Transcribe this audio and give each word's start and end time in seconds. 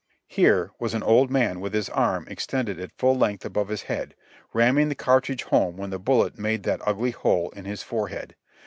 Here 0.25 0.71
was 0.79 0.95
an 0.95 1.03
old 1.03 1.29
man 1.29 1.59
with 1.59 1.75
his 1.75 1.87
arm 1.87 2.27
extended 2.27 2.79
at 2.79 2.91
full 2.97 3.15
length 3.15 3.45
above 3.45 3.67
his 3.67 3.83
head, 3.83 4.15
ramming 4.51 4.89
the 4.89 4.95
cart 4.95 5.29
ridge 5.29 5.43
home 5.43 5.77
when 5.77 5.91
the 5.91 5.99
bullet 5.99 6.39
made 6.39 6.63
that 6.63 6.81
ugly 6.87 7.11
hole 7.11 7.51
in 7.51 7.65
his 7.65 7.83
forehead. 7.83 8.35